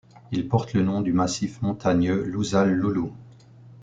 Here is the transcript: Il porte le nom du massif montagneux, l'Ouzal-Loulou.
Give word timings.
Il 0.31 0.47
porte 0.47 0.73
le 0.73 0.81
nom 0.81 1.01
du 1.01 1.13
massif 1.13 1.61
montagneux, 1.61 2.23
l'Ouzal-Loulou. 2.23 3.13